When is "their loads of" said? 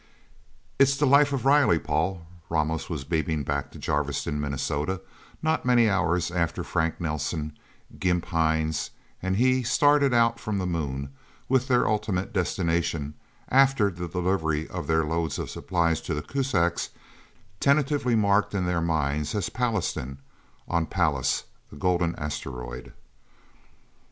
14.87-15.51